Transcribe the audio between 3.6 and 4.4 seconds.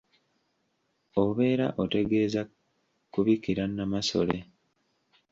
Nnamasole.